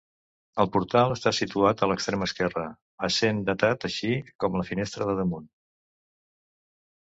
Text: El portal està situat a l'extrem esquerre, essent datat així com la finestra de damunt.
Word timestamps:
El 0.61 0.67
portal 0.75 1.11
està 1.15 1.33
situat 1.39 1.83
a 1.83 1.89
l'extrem 1.91 2.25
esquerre, 2.27 2.63
essent 3.09 3.43
datat 3.51 3.87
així 3.91 4.11
com 4.45 4.59
la 4.61 4.65
finestra 4.71 5.09
de 5.11 5.17
damunt. 5.21 5.47